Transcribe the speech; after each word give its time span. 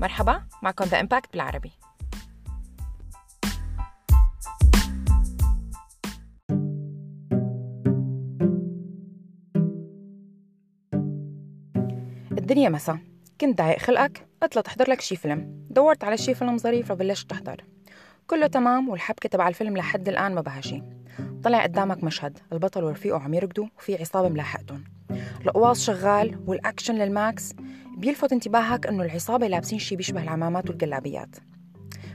مرحبا 0.00 0.42
معكم 0.62 0.84
The 0.84 1.00
Impact 1.00 1.32
بالعربي. 1.32 1.72
الدنيا 12.32 12.68
مسا 12.68 12.98
كنت 13.40 13.58
ضايق 13.58 13.78
خلقك 13.78 14.26
قلت 14.42 14.58
تحضر 14.58 14.90
لك 14.90 15.00
شي 15.00 15.16
فيلم. 15.16 15.66
دورت 15.70 16.04
على 16.04 16.16
شي 16.16 16.34
فيلم 16.34 16.58
ظريف 16.58 16.90
وبلشت 16.90 17.30
تحضر. 17.30 17.64
كله 18.26 18.46
تمام 18.46 18.88
والحبكة 18.88 19.28
تبع 19.28 19.48
الفيلم 19.48 19.76
لحد 19.76 20.08
الآن 20.08 20.34
ما 20.34 20.40
بها 20.40 20.60
شي 20.60 20.82
طلع 21.44 21.62
قدامك 21.62 22.04
مشهد 22.04 22.38
البطل 22.52 22.84
ورفيقه 22.84 23.18
عم 23.18 23.34
يركضوا 23.34 23.66
وفي 23.78 23.96
عصابة 23.96 24.28
ملاحقتهم. 24.28 24.84
القواص 25.46 25.84
شغال 25.84 26.40
والأكشن 26.46 26.94
لل 26.94 27.18
max 27.18 27.54
بيلفت 27.96 28.32
انتباهك 28.32 28.86
إنه 28.86 29.02
العصابة 29.02 29.46
لابسين 29.46 29.78
شي 29.78 29.96
بيشبه 29.96 30.22
العمامات 30.22 30.70
والجلابيات. 30.70 31.36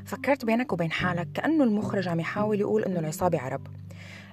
فكرت 0.06 0.46
بينك 0.46 0.74
وبين 0.74 0.92
حالك 0.92 1.28
كأنه 1.34 1.64
المخرج 1.64 2.08
عم 2.08 2.20
يحاول 2.20 2.60
يقول 2.60 2.84
إنه 2.84 3.00
العصابة 3.00 3.40
عرب. 3.40 3.68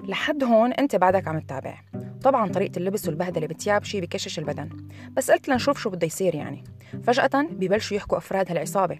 لحد 0.09 0.45
هون 0.45 0.73
أنت 0.73 0.97
بعدك 0.97 1.29
عم 1.29 1.41
تتابع. 1.41 1.75
طبعا 2.23 2.53
طريقة 2.53 2.79
اللبس 2.79 3.09
والبهدلة 3.09 3.47
بتياب 3.47 3.85
شي 3.85 4.01
بكشش 4.01 4.39
البدن. 4.39 4.69
بس 5.13 5.31
قلت 5.31 5.49
لنشوف 5.49 5.79
شو 5.79 5.91
بده 5.91 6.07
يصير 6.07 6.35
يعني. 6.35 6.65
فجأة 7.05 7.31
ببلشوا 7.51 7.97
يحكوا 7.97 8.19
أفراد 8.19 8.51
هالعصابة. 8.51 8.99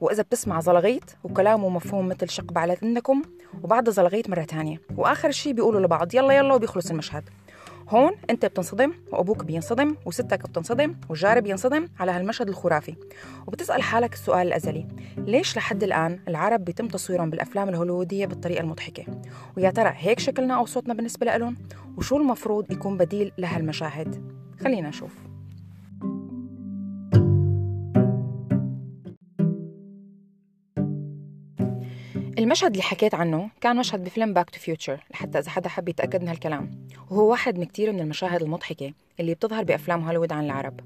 وإذا 0.00 0.22
بتسمع 0.22 0.60
زلغيط 0.60 1.16
وكلامه 1.24 1.68
مفهوم 1.68 2.08
مثل 2.08 2.28
شق 2.28 2.58
على 2.58 2.76
عندكم 2.82 3.22
وبعد 3.62 3.90
زلغيط 3.90 4.28
مرة 4.28 4.44
تانية. 4.44 4.80
وآخر 4.96 5.30
شي 5.30 5.52
بيقولوا 5.52 5.80
لبعض 5.80 6.14
يلا 6.14 6.32
يلا 6.32 6.54
وبيخلص 6.54 6.90
المشهد. 6.90 7.28
هون 7.88 8.12
أنت 8.30 8.46
بتنصدم 8.46 8.92
وأبوك 9.12 9.44
بينصدم 9.44 9.96
وستك 10.06 10.48
بتنصدم 10.48 10.94
والجار 11.08 11.40
بينصدم 11.40 11.88
على 12.00 12.12
هالمشهد 12.12 12.48
الخرافي. 12.48 12.94
وبتسأل 13.46 13.82
حالك 13.82 14.12
السؤال 14.12 14.46
الأزلي 14.46 14.86
ليش 15.16 15.56
لحد 15.56 15.82
الآن 15.82 16.20
العرب 16.28 16.64
بيتم 16.64 16.88
تصويرهم 16.88 17.30
بالأفلام 17.30 17.68
الهوليووديه 17.68 18.26
بالطريقة 18.26 18.60
المضحكة؟ 18.60 19.04
ويا 19.56 19.70
ترى 19.70 19.92
هيك 19.96 20.18
شكلنا 20.18 20.54
أو 20.54 20.66
صوتنا 20.66 20.94
بالنسبة 20.94 21.36
لهم 21.36 21.56
وشو 21.96 22.16
المفروض 22.16 22.72
يكون 22.72 22.96
بديل 22.96 23.32
لهالمشاهد؟ 23.38 24.38
خلينا 24.60 24.88
نشوف. 24.88 25.27
المشهد 32.38 32.70
اللي 32.70 32.82
حكيت 32.82 33.14
عنه 33.14 33.50
كان 33.60 33.76
مشهد 33.76 34.04
بفيلم 34.04 34.34
Back 34.34 34.50
to 34.50 34.60
Future 34.60 35.00
لحتى 35.10 35.38
إذا 35.38 35.50
حدا 35.50 35.68
حب 35.68 35.88
يتأكد 35.88 36.22
من 36.22 36.28
هالكلام. 36.28 36.88
وهو 37.10 37.30
واحد 37.30 37.58
من 37.58 37.64
كتير 37.64 37.92
من 37.92 38.00
المشاهد 38.00 38.42
المضحكة 38.42 38.92
اللي 39.20 39.34
بتظهر 39.34 39.64
بأفلام 39.64 40.04
هوليوود 40.04 40.32
عن 40.32 40.44
العرب. 40.44 40.80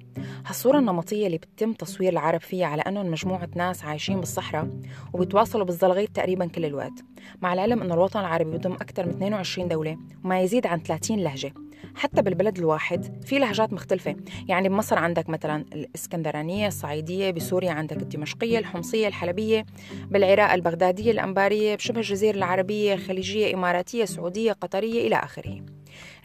هالصوره 0.47 0.79
النمطية 0.79 1.27
اللي 1.27 1.39
بتتم 1.39 1.73
تصوير 1.73 2.13
العرب 2.13 2.41
فيها 2.41 2.67
على 2.67 2.83
أنهم 2.83 3.11
مجموعة 3.11 3.49
ناس 3.57 3.85
عايشين 3.85 4.21
بالصحراء 4.21 4.69
وبيتواصلوا 5.13 5.65
بالزلغيط 5.65 6.11
تقريبا 6.11 6.47
كل 6.47 6.65
الوقت. 6.65 7.05
مع 7.43 7.53
العلم 7.53 7.83
إنه 7.83 7.95
الوطن 7.95 8.21
العربي 8.21 8.51
بيضم 8.51 8.73
أكثر 8.73 9.07
من 9.07 9.13
22 9.13 9.69
دولة 9.69 9.99
وما 10.25 10.41
يزيد 10.41 10.67
عن 10.67 10.83
30 10.83 11.19
لهجة. 11.19 11.55
حتى 11.95 12.23
بالبلد 12.23 12.59
الواحد 12.59 13.25
في 13.25 13.39
لهجات 13.39 13.73
مختلفة. 13.73 14.17
يعني 14.49 14.69
بمصر 14.69 14.99
عندك 14.99 15.29
مثلا 15.29 15.65
الإسكندرانية 15.73 16.67
الصعيدية 16.67 17.31
بسوريا 17.31 17.71
عندك 17.71 17.97
الدمشقية 17.97 18.59
الحمصية 18.59 19.09
الحلبية 19.09 19.67
بالعراق 20.11 20.53
البغدادية 20.53 21.11
الأنبارية 21.11 21.75
بشبه 21.75 21.99
الجزيرة 22.01 22.37
العربية 22.37 22.97
خليجية 22.97 23.55
إماراتية 23.55 24.05
سعودية 24.05 24.53
قطرية 24.53 25.07
إلى 25.07 25.17
آخره. 25.17 25.61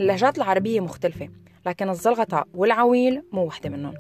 اللهجات 0.01 0.37
العربية 0.37 0.79
مختلفة. 0.79 1.29
لكن 1.67 1.89
الزلغطة 1.89 2.45
والعويل 2.53 3.23
مو 3.31 3.43
وحدة 3.45 3.69
منهم. 3.69 3.93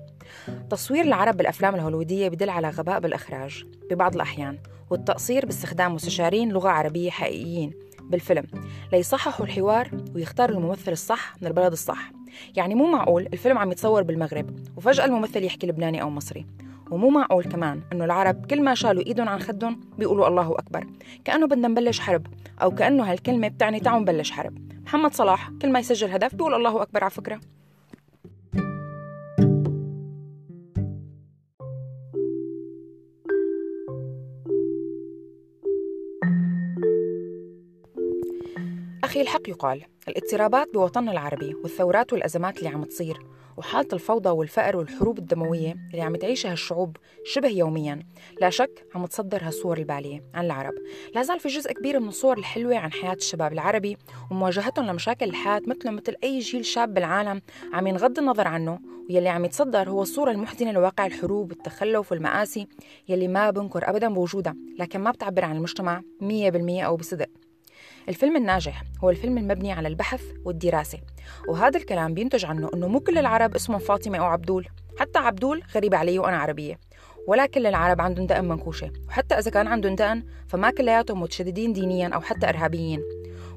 تصوير 0.69 1.05
العرب 1.05 1.37
بالأفلام 1.37 1.75
الهوليودية 1.75 2.29
بدل 2.29 2.49
على 2.49 2.69
غباء 2.69 2.99
بالإخراج 2.99 3.65
ببعض 3.91 4.15
الأحيان 4.15 4.57
والتقصير 4.89 5.45
باستخدام 5.45 5.95
مستشارين 5.95 6.49
لغة 6.49 6.69
عربية 6.69 7.09
حقيقيين 7.09 7.73
بالفيلم 8.01 8.43
ليصححوا 8.91 9.45
الحوار 9.45 9.89
ويختاروا 10.15 10.57
الممثل 10.57 10.91
الصح 10.91 11.35
من 11.41 11.47
البلد 11.47 11.71
الصح. 11.71 12.11
يعني 12.55 12.75
مو 12.75 12.91
معقول 12.91 13.25
الفيلم 13.33 13.57
عم 13.57 13.71
يتصور 13.71 14.03
بالمغرب 14.03 14.55
وفجأة 14.77 15.05
الممثل 15.05 15.43
يحكي 15.43 15.67
لبناني 15.67 16.01
أو 16.01 16.09
مصري. 16.09 16.45
ومو 16.91 17.09
معقول 17.09 17.43
كمان 17.43 17.81
إنه 17.93 18.05
العرب 18.05 18.45
كل 18.45 18.63
ما 18.63 18.75
شالوا 18.75 19.03
إيدهم 19.05 19.29
عن 19.29 19.39
خدهم 19.39 19.79
بيقولوا 19.97 20.27
الله 20.27 20.51
أكبر. 20.51 20.87
كأنه 21.25 21.47
بدنا 21.47 21.67
نبلش 21.67 21.99
حرب 21.99 22.27
أو 22.61 22.71
كأنه 22.71 23.11
هالكلمة 23.11 23.47
بتعني 23.47 23.79
تعالوا 23.79 23.99
نبلش 23.99 24.31
حرب. 24.31 24.57
محمد 24.85 25.13
صلاح 25.13 25.51
كل 25.61 25.71
ما 25.71 25.79
يسجل 25.79 26.11
هدف 26.11 26.35
بيقول 26.35 26.53
الله 26.53 26.81
أكبر 26.81 27.03
على 27.03 27.11
فكرة. 27.11 27.39
أخي 39.17 39.23
الحق 39.23 39.49
يقال 39.49 39.83
الاضطرابات 40.07 40.73
بوطننا 40.73 41.11
العربي 41.11 41.53
والثورات 41.53 42.13
والأزمات 42.13 42.57
اللي 42.57 42.69
عم 42.69 42.83
تصير 42.83 43.19
وحالة 43.57 43.87
الفوضى 43.93 44.29
والفقر 44.29 44.77
والحروب 44.77 45.17
الدموية 45.17 45.75
اللي 45.91 46.01
عم 46.01 46.15
تعيشها 46.15 46.53
الشعوب 46.53 46.97
شبه 47.25 47.47
يوميا 47.47 47.99
لا 48.41 48.49
شك 48.49 48.85
عم 48.95 49.05
تصدر 49.05 49.43
هالصور 49.43 49.77
البالية 49.77 50.23
عن 50.33 50.45
العرب. 50.45 50.73
لا 51.15 51.23
زال 51.23 51.39
في 51.39 51.47
جزء 51.47 51.73
كبير 51.73 51.99
من 51.99 52.07
الصور 52.07 52.37
الحلوة 52.37 52.77
عن 52.77 52.91
حياة 52.91 53.13
الشباب 53.13 53.53
العربي 53.53 53.97
ومواجهتهم 54.31 54.85
لمشاكل 54.85 55.25
الحياة 55.29 55.61
مثل 55.67 55.91
مثل 55.91 56.15
أي 56.23 56.39
جيل 56.39 56.65
شاب 56.65 56.93
بالعالم 56.93 57.41
عم 57.73 57.87
ينغض 57.87 58.19
النظر 58.19 58.47
عنه 58.47 58.79
ويلي 59.09 59.29
عم 59.29 59.45
يتصدر 59.45 59.89
هو 59.89 60.01
الصورة 60.01 60.31
المحزنة 60.31 60.71
لواقع 60.71 61.05
الحروب 61.05 61.51
والتخلف 61.51 62.11
والمآسي 62.11 62.67
يلي 63.09 63.27
ما 63.27 63.49
بنكر 63.49 63.89
أبدا 63.89 64.13
بوجودها 64.13 64.55
لكن 64.79 64.99
ما 64.99 65.11
بتعبر 65.11 65.45
عن 65.45 65.55
المجتمع 65.55 66.01
100% 66.21 66.83
أو 66.83 66.95
بصدق. 66.95 67.46
الفيلم 68.09 68.35
الناجح 68.35 68.83
هو 69.03 69.09
الفيلم 69.09 69.37
المبني 69.37 69.71
على 69.71 69.87
البحث 69.87 70.21
والدراسة. 70.45 70.99
وهذا 71.49 71.77
الكلام 71.77 72.13
بينتج 72.13 72.45
عنه 72.45 72.69
أنه 72.73 72.87
مو 72.87 72.99
كل 72.99 73.17
العرب 73.17 73.55
اسمهم 73.55 73.79
فاطمة 73.79 74.17
أو 74.17 74.25
عبدول. 74.25 74.67
حتى 74.99 75.19
عبدول 75.19 75.63
غريب 75.75 75.95
علي 75.95 76.19
وأنا 76.19 76.37
عربية. 76.37 76.79
ولا 77.27 77.45
كل 77.45 77.65
العرب 77.65 78.01
عندهم 78.01 78.27
دقن 78.27 78.45
منكوشة. 78.45 78.91
وحتى 79.07 79.35
إذا 79.35 79.51
كان 79.51 79.67
عندهم 79.67 79.95
دقن 79.95 80.23
فما 80.47 80.69
كلياتهم 80.69 81.21
متشددين 81.21 81.73
دينيا 81.73 82.07
أو 82.07 82.21
حتى 82.21 82.49
إرهابيين 82.49 83.01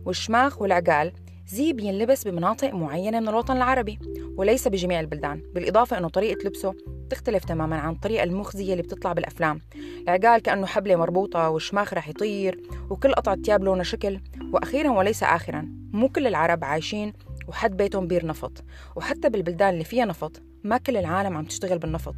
والشماغ 0.04 0.62
والعقال 0.62 1.12
زي 1.46 1.72
بينلبس 1.72 2.28
بمناطق 2.28 2.74
معينة 2.74 3.20
من 3.20 3.28
الوطن 3.28 3.56
العربي 3.56 3.98
وليس 4.36 4.68
بجميع 4.68 5.00
البلدان. 5.00 5.42
بالإضافة 5.54 5.98
أنه 5.98 6.08
طريقة 6.08 6.46
لبسه 6.46 6.74
تختلف 7.10 7.44
تماما 7.44 7.76
عن 7.76 7.92
الطريقة 7.92 8.24
المخزية 8.24 8.72
اللي 8.72 8.82
بتطلع 8.82 9.12
بالأفلام. 9.12 9.60
العقال 10.08 10.42
كأنه 10.42 10.66
حبلة 10.66 10.96
مربوطة 10.96 11.48
والشماخ 11.48 11.94
رح 11.94 12.08
يطير 12.08 12.60
وكل 12.90 13.12
قطعة 13.12 13.36
ثياب 13.42 13.64
لونها 13.64 13.84
شكل. 13.84 14.20
وأخيرا 14.52 14.90
وليس 14.90 15.22
آخرا 15.22 15.68
مو 15.92 16.08
كل 16.08 16.26
العرب 16.26 16.64
عايشين 16.64 17.12
وحد 17.48 17.76
بيتهم 17.76 18.06
بير 18.06 18.26
نفط. 18.26 18.64
وحتى 18.96 19.28
بالبلدان 19.28 19.72
اللي 19.72 19.84
فيها 19.84 20.04
نفط 20.04 20.42
ما 20.64 20.78
كل 20.78 20.96
العالم 20.96 21.36
عم 21.36 21.44
تشتغل 21.44 21.78
بالنفط. 21.78 22.14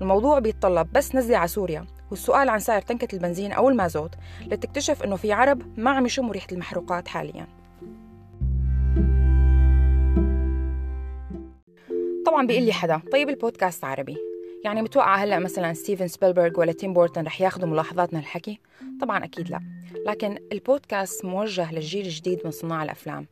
الموضوع 0.00 0.38
بيتطلب 0.38 0.92
بس 0.92 1.14
نزلة 1.14 1.36
على 1.36 1.48
سوريا. 1.48 1.86
والسؤال 2.10 2.48
عن 2.48 2.58
سعر 2.58 2.82
تنكة 2.82 3.14
البنزين 3.14 3.52
أو 3.52 3.68
المازوت 3.68 4.14
لتكتشف 4.46 5.02
أنه 5.02 5.16
في 5.16 5.32
عرب 5.32 5.78
ما 5.78 5.90
عم 5.90 6.06
يشموا 6.06 6.32
ريحة 6.32 6.48
المحروقات 6.52 7.08
حالياً. 7.08 7.46
طبعا 12.26 12.46
بيقول 12.46 12.62
لي 12.62 12.72
حدا 12.72 13.00
طيب 13.12 13.28
البودكاست 13.28 13.84
عربي. 13.84 14.31
يعني 14.64 14.82
متوقع 14.82 15.16
هلأ 15.16 15.38
مثلا 15.38 15.72
ستيفن 15.72 16.08
سبيلبرغ 16.08 16.60
ولا 16.60 16.72
تيم 16.72 16.92
بورتون 16.92 17.24
رح 17.24 17.40
ياخذوا 17.40 17.68
ملاحظات 17.68 18.14
من 18.14 18.20
الحكي؟ 18.20 18.60
طبعا 19.00 19.24
أكيد 19.24 19.50
لا. 19.50 19.60
لكن 20.06 20.38
البودكاست 20.52 21.24
موجه 21.24 21.72
للجيل 21.72 22.06
الجديد 22.06 22.40
من 22.44 22.50
صناع 22.50 22.82
الأفلام. 22.82 23.26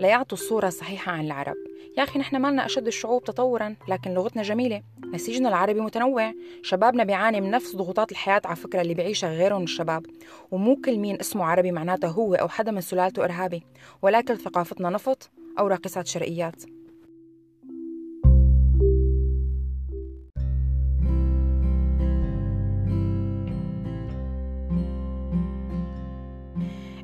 ليعطوا 0.00 0.38
الصورة 0.38 0.68
صحيحة 0.68 1.12
عن 1.12 1.26
العرب. 1.26 1.54
يا 1.98 2.02
أخي 2.02 2.18
نحن 2.18 2.36
مالنا 2.36 2.66
أشد 2.66 2.86
الشعوب 2.86 3.24
تطورا 3.24 3.76
لكن 3.88 4.14
لغتنا 4.14 4.42
جميلة. 4.42 4.82
نسيجنا 5.14 5.48
العربي 5.48 5.80
متنوع. 5.80 6.32
شبابنا 6.62 7.04
بيعاني 7.04 7.40
من 7.40 7.50
نفس 7.50 7.76
ضغوطات 7.76 8.12
الحياة 8.12 8.42
على 8.44 8.56
فكرة 8.56 8.80
اللي 8.80 8.94
بيعيشها 8.94 9.30
غيرهم 9.30 9.58
من 9.58 9.64
الشباب. 9.64 10.06
ومو 10.50 10.76
كل 10.76 10.98
مين 10.98 11.20
اسمه 11.20 11.44
عربي 11.44 11.72
معناته 11.72 12.08
هو 12.08 12.34
أو 12.34 12.48
حدا 12.48 12.70
من 12.70 12.80
سلالته 12.80 13.24
إرهابي. 13.24 13.62
ولكن 14.02 14.34
ثقافتنا 14.34 14.90
نفط 14.90 15.30
أو 15.58 15.66
راقصات 15.66 16.06
شرقيات. 16.06 16.62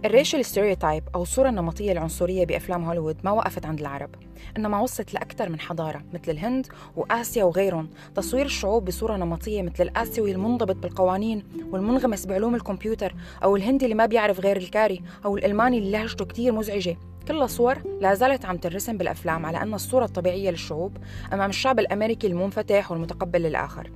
ال 0.08 0.13
racial 0.13 0.44
stereotype 0.44 1.04
أو 1.14 1.22
الصورة 1.22 1.48
النمطية 1.48 1.92
العنصرية 1.92 2.46
بأفلام 2.46 2.84
هوليوود 2.84 3.16
ما 3.24 3.30
وقفت 3.30 3.66
عند 3.66 3.80
العرب 3.80 4.10
إنما 4.56 4.80
وصلت 4.80 5.14
لأكثر 5.14 5.48
من 5.48 5.60
حضارة 5.60 6.02
مثل 6.12 6.32
الهند 6.32 6.66
وآسيا 6.96 7.44
وغيرهم. 7.44 7.88
تصوير 8.14 8.46
الشعوب 8.46 8.84
بصورة 8.84 9.16
نمطية 9.16 9.62
مثل 9.62 9.82
الآسيوي 9.82 10.32
المنضبط 10.32 10.76
بالقوانين 10.76 11.44
والمنغمس 11.70 12.26
بعلوم 12.26 12.54
الكمبيوتر 12.54 13.14
أو 13.42 13.56
الهندي 13.56 13.84
اللي 13.84 13.94
ما 13.94 14.06
بيعرف 14.06 14.40
غير 14.40 14.56
الكاري 14.56 15.02
أو 15.24 15.36
الألماني 15.36 15.78
اللي 15.78 15.90
لهجته 15.90 16.24
كتير 16.24 16.52
مزعجة. 16.52 16.96
كلها 17.28 17.46
صور 17.46 17.78
لا 18.00 18.14
زالت 18.14 18.44
عم 18.44 18.56
ترسم 18.56 18.96
بالأفلام 18.96 19.46
على 19.46 19.62
أنها 19.62 19.76
الصورة 19.76 20.04
الطبيعية 20.04 20.50
للشعوب 20.50 20.96
أمام 21.32 21.50
الشعب 21.50 21.78
الأمريكي 21.78 22.26
المنفتح 22.26 22.92
والمتقبل 22.92 23.42
للآخر. 23.42 23.90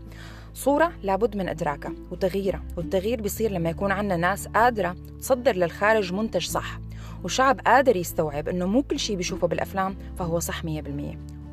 صورة 0.55 0.93
لابد 1.03 1.37
من 1.37 1.49
إدراكها 1.49 1.93
وتغييرها 2.11 2.63
والتغيير 2.77 3.21
بيصير 3.21 3.51
لما 3.51 3.71
يكون 3.71 3.93
عنا 3.93 4.17
ناس 4.17 4.47
قادرة 4.47 4.97
تصدر 5.21 5.57
للخارج 5.57 6.13
منتج 6.13 6.47
صح 6.47 6.81
وشعب 7.25 7.61
قادر 7.61 7.97
يستوعب 7.97 8.49
إنه 8.49 8.67
مو 8.67 8.83
كل 8.83 8.99
شيء 8.99 9.17
بيشوفه 9.17 9.47
بالأفلام 9.47 9.97
فهو 10.19 10.39
صح 10.39 10.63
100% 10.63 10.67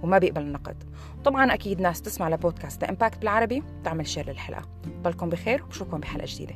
وما 0.03 0.17
بيقبل 0.17 0.41
النقد. 0.41 0.83
طبعا 1.23 1.53
أكيد 1.53 1.81
ناس 1.81 2.01
تسمع 2.01 2.29
لبودكاست 2.29 2.83
Impact 2.83 3.17
بالعربي 3.17 3.63
تعمل 3.83 4.07
share 4.07 4.29
للحلقة. 4.29 4.67
ضلكم 5.01 5.29
بخير 5.29 5.63
وبشوفكم 5.63 5.99
بحلقة 5.99 6.25
جديدة. 6.27 6.55